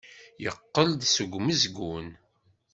[0.43, 2.07] Yeqqel-d seg umezgun.